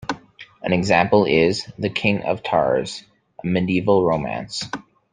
An 0.63 0.73
example 0.73 1.25
is 1.25 1.63
in 1.67 1.73
"The 1.77 1.89
King 1.91 2.23
of 2.23 2.41
Tars", 2.41 3.03
a 3.43 3.45
medieval 3.45 4.03
romance. 4.03 4.63